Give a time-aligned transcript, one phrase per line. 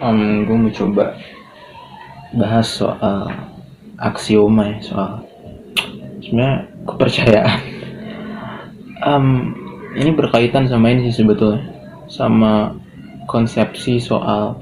[0.00, 1.14] um, gue mau coba
[2.34, 3.30] bahas soal
[3.98, 5.10] aksioma ya soal
[6.22, 6.56] sebenarnya
[6.88, 7.60] kepercayaan.
[9.04, 9.26] Um,
[9.94, 11.62] ini berkaitan sama ini sih sebetulnya
[12.08, 12.74] sama
[13.28, 14.58] konsepsi soal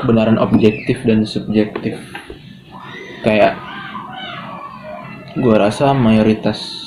[0.00, 1.98] kebenaran objektif dan subjektif.
[3.26, 3.58] Kayak
[5.34, 6.84] gue rasa mayoritas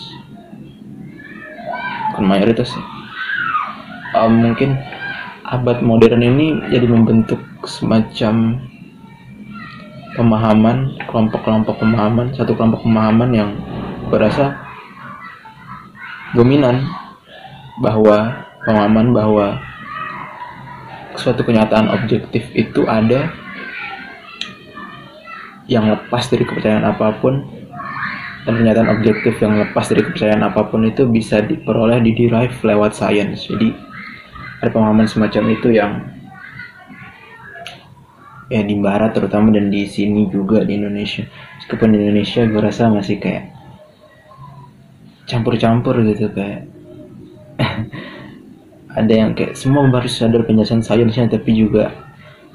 [2.18, 2.86] bukan mayoritas ya
[4.24, 4.80] um, mungkin
[5.48, 8.60] abad modern ini jadi membentuk semacam
[10.20, 13.50] pemahaman kelompok-kelompok pemahaman satu kelompok pemahaman yang
[14.11, 14.60] berasa
[16.36, 16.83] dominan
[17.79, 19.47] bahwa pemahaman bahwa
[21.15, 23.32] suatu kenyataan objektif itu ada
[25.71, 27.43] yang lepas dari kepercayaan apa pun
[28.48, 32.95] dan kenyataan objektif yang lepas dari kepercayaan apa pun itu bisa diperoleh di derive lewat
[32.95, 33.44] sains.
[33.44, 33.86] Jadi
[34.58, 35.92] ada pemahaman semacam itu yang
[38.48, 41.28] ya di barat terutama dan di sini juga di Indonesia.
[41.62, 43.54] Meskipun di Indonesia gue rasa masih kayak
[45.28, 46.66] campur-campur gitu kayak
[49.00, 51.92] ada yang kayak semua harus sadar penjelasan sainsnya tapi juga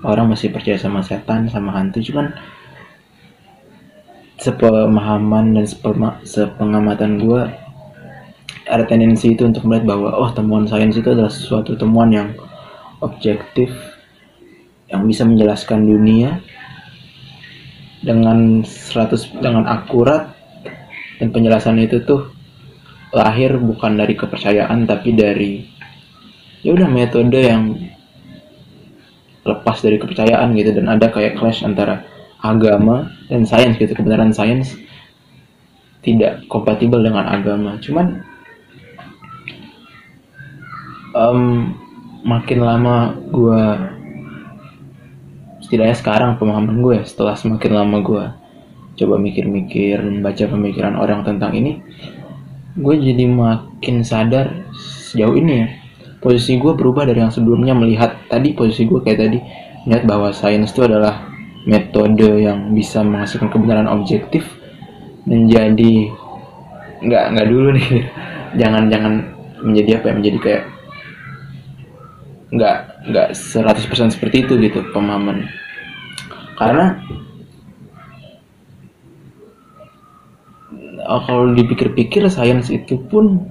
[0.02, 2.02] orang masih percaya sama setan sama hantu.
[2.02, 2.34] Cuman
[4.42, 5.66] sepemahaman dan
[6.26, 7.61] sepengamatan gue
[8.72, 12.28] ada tendensi itu untuk melihat bahwa oh temuan sains itu adalah sesuatu temuan yang
[13.04, 13.68] objektif
[14.88, 16.40] yang bisa menjelaskan dunia
[18.00, 20.32] dengan 100 dengan akurat
[21.20, 22.32] dan penjelasan itu tuh
[23.12, 25.68] lahir bukan dari kepercayaan tapi dari
[26.64, 27.76] ya udah metode yang
[29.42, 30.70] lepas dari kepercayaan gitu.
[30.74, 32.06] Dan ada kayak clash antara
[32.42, 33.92] agama dan sains gitu.
[33.92, 34.74] Kebenaran sains
[36.02, 37.78] tidak kompatibel dengan agama.
[37.78, 38.22] Cuman
[41.16, 41.72] um,
[42.22, 43.64] makin lama gue
[45.64, 48.24] setidaknya sekarang pemahaman gue setelah semakin lama gue
[48.92, 51.80] coba mikir-mikir membaca pemikiran orang tentang ini
[52.76, 54.64] gue jadi makin sadar
[55.12, 55.66] sejauh ini ya.
[56.22, 59.38] Posisi gue berubah dari yang sebelumnya melihat tadi posisi gue kayak tadi
[59.84, 61.28] melihat bahwa sains itu adalah
[61.66, 64.46] metode yang bisa menghasilkan kebenaran objektif
[65.26, 66.14] menjadi
[67.02, 67.88] nggak nggak dulu nih.
[68.60, 69.12] Jangan jangan
[69.64, 70.62] menjadi apa ya menjadi kayak
[72.52, 75.48] nggak nggak 100% seperti itu gitu pemahaman.
[76.60, 77.00] Karena
[81.08, 83.48] oh, kalau dipikir-pikir sains itu pun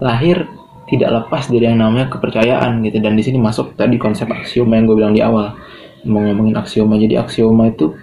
[0.00, 0.48] lahir
[0.88, 2.98] tidak lepas dari yang namanya kepercayaan gitu.
[3.04, 5.56] Dan di sini masuk tadi konsep aksioma yang gue bilang di awal.
[6.04, 7.96] Mau ngomongin aksioma jadi aksioma itu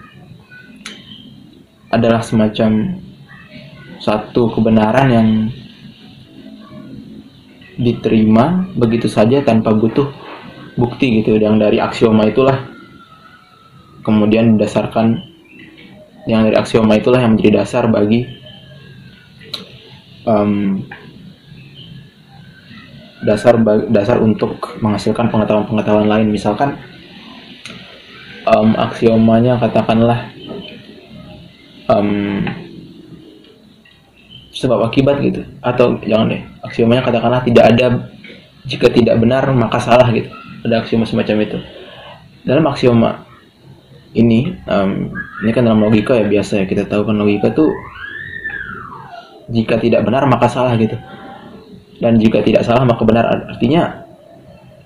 [1.94, 2.98] adalah semacam
[4.02, 5.28] satu kebenaran yang
[7.80, 10.12] diterima begitu saja tanpa butuh
[10.76, 11.36] bukti gitu.
[11.38, 12.72] Yang dari aksioma itulah.
[14.02, 15.22] Kemudian berdasarkan
[16.26, 18.26] yang dari aksioma itulah yang menjadi dasar bagi
[20.26, 20.82] um,
[23.22, 23.62] dasar
[23.94, 26.34] dasar untuk menghasilkan pengetahuan-pengetahuan lain.
[26.34, 26.82] Misalkan
[28.50, 30.34] um, aksiomanya katakanlah
[31.86, 32.42] um,
[34.62, 35.42] sebab akibat gitu.
[35.66, 37.86] Atau jangan deh aksiomanya katakanlah tidak ada
[38.70, 40.30] jika tidak benar maka salah gitu.
[40.62, 41.58] Ada aksioma semacam itu.
[42.46, 43.26] Dalam aksioma
[44.14, 45.10] ini um,
[45.42, 46.66] ini kan dalam logika ya biasa ya.
[46.70, 47.74] Kita tahu kan logika tuh
[49.50, 50.94] jika tidak benar maka salah gitu.
[51.98, 53.26] Dan jika tidak salah maka benar.
[53.58, 54.06] Artinya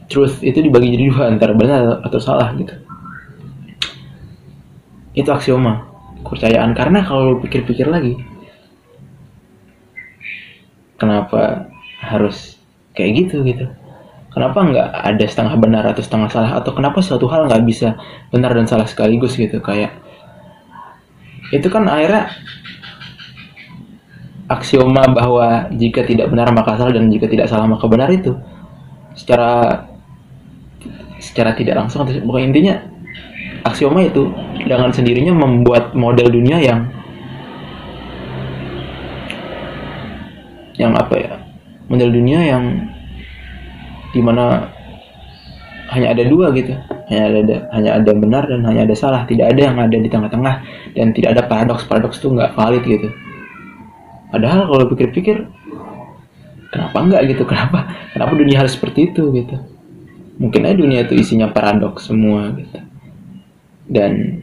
[0.07, 2.71] truth itu dibagi jadi dua antara benar atau salah gitu.
[5.15, 5.91] Itu aksioma
[6.23, 6.71] kepercayaan.
[6.71, 8.34] Karena kalau pikir-pikir lagi
[10.95, 12.59] kenapa harus
[12.95, 13.65] kayak gitu gitu?
[14.35, 16.51] Kenapa nggak ada setengah benar atau setengah salah?
[16.59, 17.95] Atau kenapa suatu hal nggak bisa
[18.35, 19.63] benar dan salah sekaligus gitu?
[19.63, 19.95] Kayak
[21.55, 22.35] itu kan akhirnya
[24.51, 28.35] aksioma bahwa jika tidak benar maka salah dan jika tidak salah maka benar itu.
[29.15, 29.87] Secara
[31.23, 32.75] secara tidak langsung atau bukan intinya
[33.63, 34.29] aksioma itu
[34.67, 36.91] dengan sendirinya membuat model dunia yang
[40.75, 41.33] yang apa ya
[41.87, 42.63] model dunia yang
[44.11, 44.71] di mana
[45.91, 46.73] hanya ada dua gitu.
[47.11, 49.21] Hanya ada hanya ada benar dan hanya ada salah.
[49.29, 50.55] Tidak ada yang ada di tengah-tengah
[50.97, 53.09] dan tidak ada paradoks paradoks itu nggak valid gitu.
[54.33, 55.45] Padahal kalau pikir-pikir
[56.73, 57.43] kenapa enggak gitu?
[57.51, 59.55] Kenapa kenapa dunia harus seperti itu gitu?
[60.41, 62.79] Mungkin aja dunia itu isinya paradoks semua gitu.
[63.85, 64.41] Dan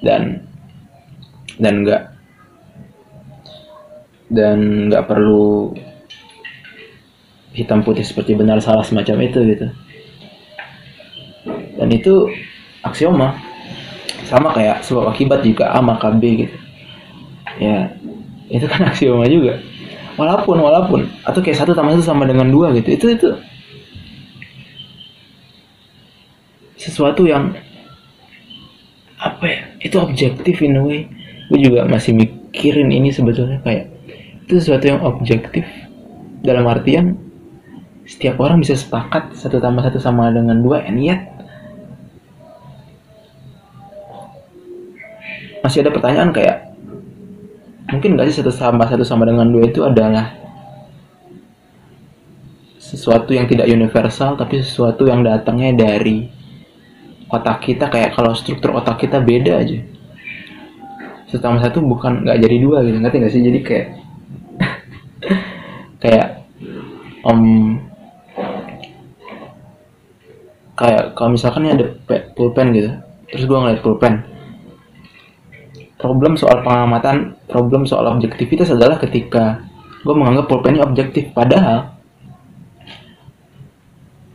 [0.00, 0.48] dan
[1.60, 2.09] dan enggak
[4.30, 5.74] dan nggak perlu
[7.50, 9.66] hitam putih seperti benar salah semacam itu gitu.
[11.76, 12.14] Dan itu
[12.86, 13.34] aksioma.
[14.30, 16.56] Sama kayak sebab akibat juga A maka B gitu.
[17.58, 17.90] Ya
[18.46, 19.58] itu kan aksioma juga.
[20.14, 21.00] Walaupun walaupun.
[21.26, 22.94] Atau kayak satu tambah satu sama dengan dua gitu.
[22.94, 23.28] Itu itu
[26.78, 27.50] sesuatu yang
[29.18, 29.60] apa ya?
[29.82, 31.10] Itu objektif in a way.
[31.50, 33.90] Gue juga masih mikirin ini sebetulnya kayak
[34.50, 35.62] itu sesuatu yang objektif.
[36.42, 37.14] Dalam artian
[38.02, 41.30] setiap orang bisa sepakat satu tambah satu sama dengan dua and yet
[45.62, 46.74] masih ada pertanyaan kayak
[47.86, 50.34] mungkin gak sih satu tambah satu sama dengan dua itu adalah
[52.82, 56.26] sesuatu yang tidak universal tapi sesuatu yang datangnya dari
[57.30, 59.78] otak kita kayak kalau struktur otak kita beda aja.
[61.30, 63.42] Satu tambah satu bukan nggak jadi dua gitu ngerti nggak sih?
[63.46, 63.86] Jadi kayak
[66.00, 66.42] kayak
[67.22, 67.76] um,
[70.74, 71.86] kayak kalau misalkan ini ada
[72.32, 72.90] pulpen gitu
[73.30, 74.24] terus gue ngeliat pulpen.
[76.00, 79.60] Problem soal pengamatan problem soal objektivitas adalah ketika
[80.00, 81.92] gue menganggap pulpen ini objektif padahal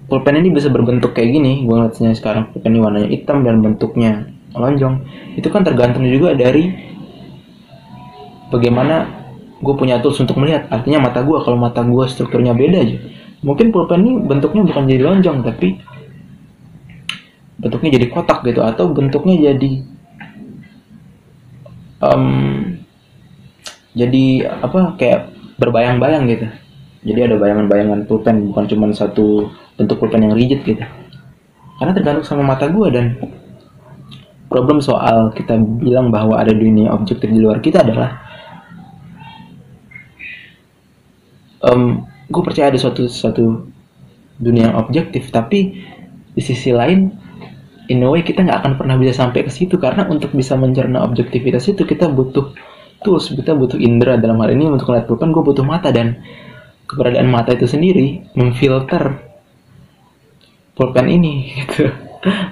[0.06, 4.30] pulpen ini bisa berbentuk kayak gini gue ngeliatnya sekarang pulpen ini warnanya hitam dan bentuknya
[4.54, 5.02] lonjong.
[5.36, 6.70] Itu kan tergantung juga dari
[8.54, 9.25] bagaimana
[9.66, 10.70] gue punya tools untuk melihat.
[10.70, 12.98] Artinya mata gue kalau mata gue strukturnya beda aja
[13.46, 15.78] mungkin pulpen ini bentuknya bukan jadi lonjong tapi
[17.62, 19.72] bentuknya jadi kotak gitu atau bentuknya jadi
[22.02, 22.26] um,
[23.94, 26.48] jadi apa kayak berbayang-bayang gitu.
[27.06, 29.48] Jadi ada bayangan-bayangan pulpen bukan cuma satu
[29.78, 30.84] bentuk pulpen yang rigid gitu.
[31.80, 33.16] Karena tergantung sama mata gue dan
[34.52, 38.20] problem soal kita bilang bahwa ada dunia objektif di luar kita adalah
[41.66, 43.70] um, gue percaya ada suatu suatu
[44.38, 45.82] dunia yang objektif tapi
[46.36, 47.10] di sisi lain
[47.88, 51.02] in a way kita nggak akan pernah bisa sampai ke situ karena untuk bisa mencerna
[51.06, 52.52] objektivitas itu kita butuh
[53.06, 54.18] tools kita butuh indera.
[54.18, 56.18] Dalam hal ini untuk melihat pulpen gue butuh mata dan
[56.90, 59.22] keberadaan mata itu sendiri memfilter
[60.74, 61.94] pulpen ini gitu.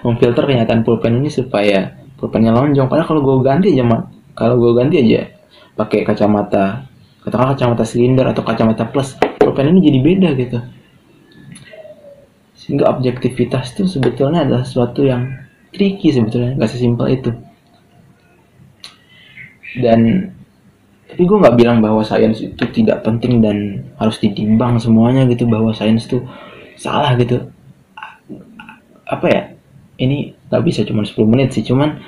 [0.06, 2.86] Memfilter kenyataan pulpen ini supaya pulpennya lonjong.
[2.86, 4.06] Padahal kalau gue ganti aja
[4.38, 5.33] kalau gue ganti aja
[5.74, 6.86] pakai kacamata
[7.23, 10.59] katakanlah kacamata silinder atau kacamata plus pulpen ini jadi beda gitu.
[12.59, 15.27] Sehingga objektivitas itu sebetulnya adalah sesuatu yang
[15.71, 17.31] tricky sebetulnya nggak sesimpel itu.
[19.79, 20.31] Dan
[21.09, 25.71] tapi gue nggak bilang bahwa sains itu tidak penting dan harus ditimbang semuanya gitu bahwa
[25.71, 26.23] sains itu
[26.75, 27.47] salah gitu.
[29.07, 29.41] Apa ya?
[29.99, 32.01] Ini nggak bisa cuma 10 menit sih cuman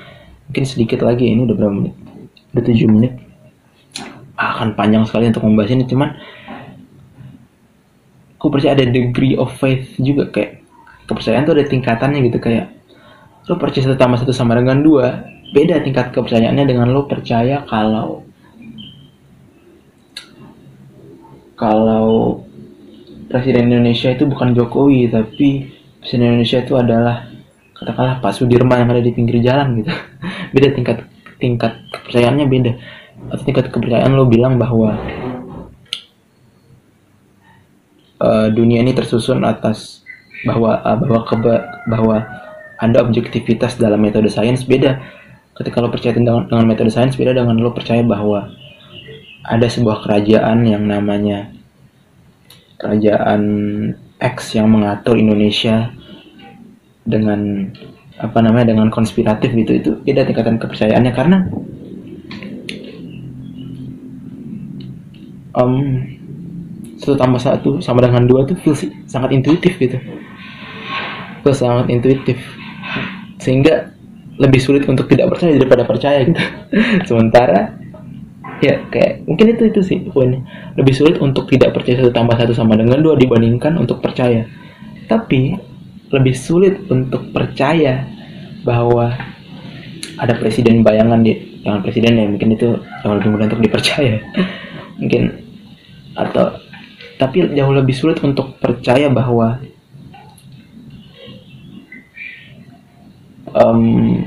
[0.50, 1.94] mungkin sedikit lagi ini udah berapa menit?
[2.52, 3.25] Udah 7 menit
[4.36, 6.12] akan panjang sekali untuk membahas ini cuman
[8.36, 10.60] aku percaya ada degree of faith juga kayak
[11.08, 12.70] kepercayaan tuh ada tingkatannya gitu kayak
[13.48, 18.26] lo percaya satu tambah satu sama dengan dua beda tingkat kepercayaannya dengan lo percaya kalau
[21.56, 22.44] kalau
[23.32, 25.72] presiden Indonesia itu bukan Jokowi tapi
[26.04, 27.24] presiden Indonesia itu adalah
[27.72, 29.92] katakanlah Pak Sudirman yang ada di pinggir jalan gitu.
[30.54, 30.96] Beda tingkat
[31.36, 32.72] tingkat kepercayaannya beda
[33.32, 34.96] atau tingkat kepercayaan lo bilang bahwa
[38.22, 40.06] uh, dunia ini tersusun atas
[40.46, 41.54] bahwa uh, bahwa keba,
[41.90, 42.16] bahwa
[42.76, 45.00] ada objektivitas dalam metode sains beda.
[45.56, 48.52] Ketika lo percaya dengan, dengan metode sains beda dengan lo percaya bahwa
[49.46, 51.48] ada sebuah kerajaan yang namanya
[52.76, 53.42] kerajaan
[54.20, 55.92] X yang mengatur Indonesia
[57.08, 57.72] dengan
[58.20, 59.72] apa namanya dengan konspiratif gitu.
[59.72, 61.12] Itu beda tingkatan kepercayaannya.
[61.16, 61.38] Karena
[65.56, 66.04] um,
[66.96, 68.76] satu tambah satu sama dengan dua tuh feel
[69.08, 69.96] sangat intuitif gitu.
[71.44, 72.40] Feel sangat intuitif.
[73.40, 73.92] Sehingga
[74.36, 76.40] lebih sulit untuk tidak percaya daripada percaya gitu.
[77.08, 77.76] Sementara
[78.64, 80.44] ya kayak mungkin itu itu sih poinnya.
[80.76, 84.48] Lebih sulit untuk tidak percaya satu tambah satu sama dengan dua dibandingkan untuk percaya.
[85.08, 85.56] Tapi
[86.12, 88.06] lebih sulit untuk percaya
[88.64, 89.12] bahwa
[90.16, 94.16] ada presiden bayangan di jangan presiden ya mungkin itu yang lebih mudah untuk dipercaya.
[94.96, 95.45] Mungkin
[96.16, 96.56] atau
[97.16, 99.60] tapi jauh lebih sulit untuk percaya bahwa
[103.56, 104.20] um,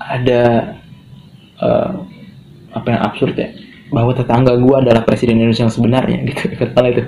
[0.00, 0.74] ada
[1.60, 1.92] uh,
[2.72, 3.52] apa yang absurd ya?
[3.92, 6.42] Bahwa tetangga gue adalah presiden Indonesia yang sebenarnya gitu.
[6.60, 7.02] Kata itu.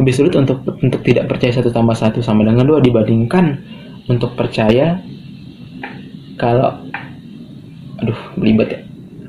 [0.00, 3.60] Lebih sulit untuk untuk tidak percaya satu tambah satu sama dengan dua dibandingkan
[4.08, 5.00] untuk percaya
[6.40, 6.80] kalau
[8.00, 8.80] aduh belibet ya.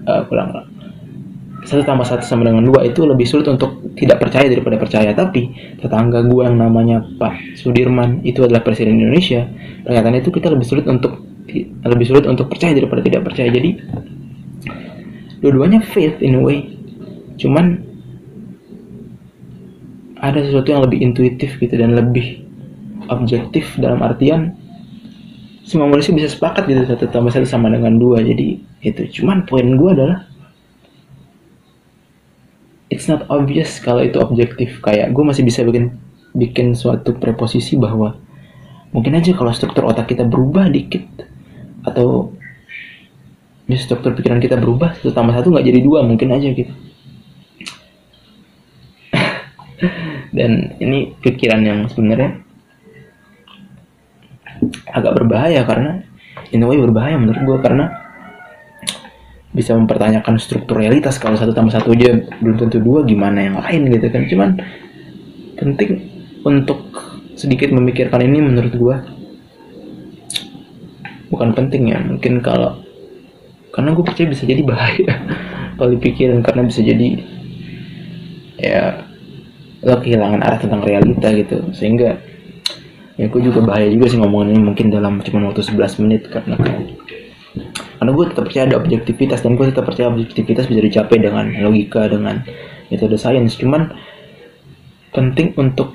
[0.07, 0.66] Uh, pulang
[1.67, 5.11] satu tambah satu sama dengan dua itu lebih sulit untuk tidak percaya daripada percaya.
[5.11, 9.43] Tapi tetangga gue yang namanya Pak Sudirman itu adalah presiden Indonesia
[9.83, 11.19] ternyata itu kita lebih sulit untuk
[11.83, 13.51] lebih sulit untuk percaya daripada tidak percaya.
[13.51, 13.69] Jadi
[15.43, 16.71] dua-duanya faith in a way.
[17.35, 17.83] Cuman
[20.23, 22.47] ada sesuatu yang lebih intuitif gitu dan lebih
[23.11, 24.55] objektif dalam artian
[25.67, 28.23] semua manusia bisa sepakat gitu satu tambah satu sama dengan dua.
[28.23, 28.55] Jadi
[28.87, 29.03] itu.
[29.19, 30.36] Cuman poin gue adalah
[32.87, 34.79] it's not obvious kalau itu objektif.
[34.83, 35.95] Kayak gue masih bisa bikin
[36.37, 38.15] bikin suatu preposisi bahwa
[38.93, 41.03] mungkin aja kalau struktur otak kita berubah dikit
[41.83, 42.31] atau
[43.67, 46.73] ya struktur pikiran kita berubah satu tambah satu nggak jadi dua mungkin aja gitu.
[50.37, 52.43] Dan ini pikiran yang sebenarnya
[54.89, 56.01] agak berbahaya karena
[56.49, 58.06] in a way berbahaya menurut gue karena
[59.57, 63.89] bisa mempertanyakan struktur realitas kalau satu tambah satu aja belum tentu dua gimana yang lain
[63.89, 64.21] gitu kan.
[64.29, 64.49] Cuman
[65.57, 65.89] penting
[66.45, 66.93] untuk
[67.33, 69.01] sedikit memikirkan ini menurut gua
[71.33, 72.87] bukan penting ya mungkin kalau
[73.77, 75.11] karena gue percaya bisa jadi bahaya.
[75.77, 77.21] Kalau dipikirin karena bisa jadi
[78.57, 79.05] ya
[79.85, 81.61] lo kehilangan arah tentang realita gitu.
[81.77, 82.17] Sehingga
[83.21, 86.57] ya gue juga bahaya juga sih ngomongin ini mungkin dalam cuma waktu 11 menit karena
[88.07, 92.07] karena gue tetap percaya ada objektivitas dan gue tetap percaya objektivitas bisa dicapai dengan logika
[92.07, 92.39] dengan
[92.87, 93.59] metode sains.
[93.59, 93.91] Cuman
[95.11, 95.91] penting untuk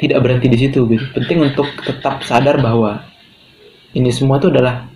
[0.00, 1.04] tidak berhenti di situ gitu.
[1.12, 3.04] Penting untuk tetap sadar bahwa
[3.92, 4.88] ini semua itu adalah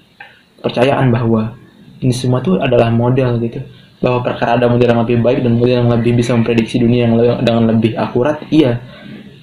[0.64, 1.52] percayaan bahwa
[2.00, 3.61] ini semua itu adalah model gitu.
[4.00, 7.45] Bahwa perkara ada model yang lebih baik dan model yang lebih bisa memprediksi dunia yang
[7.45, 8.81] dengan lebih akurat iya.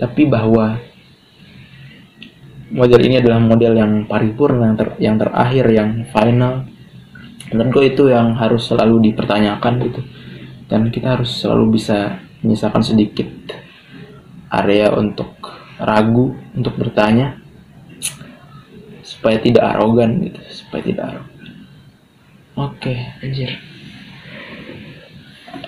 [0.01, 0.81] Tapi bahwa
[2.73, 6.65] model ini adalah model yang paripurna yang, ter, yang terakhir yang final
[7.53, 10.01] menurut gue itu yang harus selalu dipertanyakan gitu.
[10.65, 13.29] Dan kita harus selalu bisa menyisakan sedikit
[14.49, 15.37] area untuk
[15.81, 17.37] ragu untuk bertanya
[19.03, 21.51] supaya tidak arogan gitu supaya tidak arogan.
[22.55, 23.51] Oke anjir.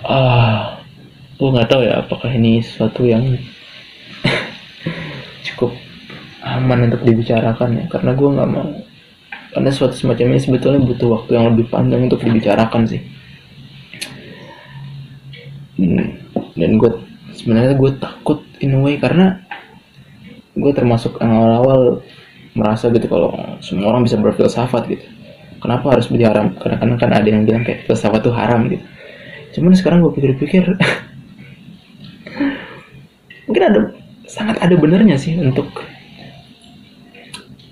[0.02, 0.80] Ah
[1.38, 3.22] gue nggak tahu ya apakah ini sesuatu yang
[5.46, 5.76] cukup
[6.42, 7.84] aman untuk dibicarakan ya.
[7.86, 8.66] Karena gue nggak mau
[9.52, 13.00] karena suatu semacam ini sebetulnya butuh waktu yang lebih panjang untuk dibicarakan sih.
[15.78, 16.18] Hmm,
[16.58, 16.90] dan gue
[17.38, 19.40] sebenarnya gue takut in a way karena
[20.58, 22.02] gue termasuk yang awal-awal
[22.58, 23.30] merasa gitu kalau
[23.62, 25.06] semua orang bisa berfilsafat gitu.
[25.58, 28.84] Kenapa harus bicara karena kan, ada yang bilang kayak filsafat itu haram gitu.
[29.58, 30.64] Cuman sekarang gue pikir-pikir
[33.48, 33.80] mungkin ada
[34.28, 35.72] sangat ada benernya sih untuk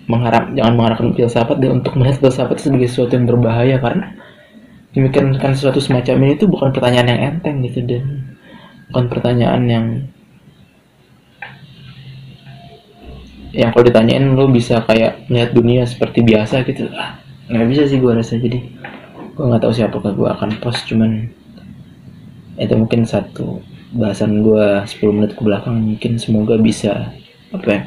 [0.06, 4.14] mengharap jangan mengharapkan filsafat dan untuk melihat filsafat sebagai sesuatu yang berbahaya karena
[4.96, 8.04] memikirkan sesuatu semacam ini itu bukan pertanyaan yang enteng gitu dan
[8.90, 9.86] bukan pertanyaan yang
[13.56, 16.92] yang kalau ditanyain lo bisa kayak melihat dunia seperti biasa gitu.
[16.92, 18.58] Ah nggak bisa sih gue rasa jadi
[19.38, 21.30] gue nggak tahu siapa ke gue akan post cuman
[22.58, 23.62] itu mungkin satu
[23.94, 27.14] bahasan gue 10 menit ke belakang mungkin semoga bisa
[27.54, 27.80] apa ya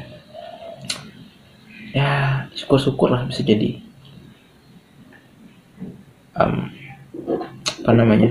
[1.90, 3.78] ya syukur-syukur lah bisa jadi.
[6.38, 6.70] Um,
[7.82, 8.30] apa namanya?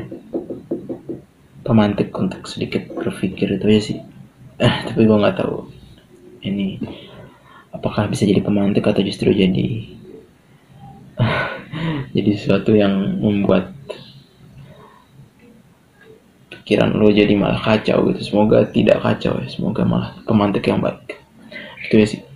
[1.63, 3.97] Pemantik untuk sedikit berpikir itu ya sih.
[4.59, 5.69] Eh tapi gue nggak tahu
[6.43, 6.79] ini
[7.69, 9.87] apakah bisa jadi pemantik atau justru jadi
[12.15, 13.75] jadi sesuatu yang membuat
[16.49, 18.21] pikiran lo jadi malah kacau gitu.
[18.21, 21.17] Semoga tidak kacau ya semoga malah pemantik yang baik.
[21.85, 22.28] Itu ya sih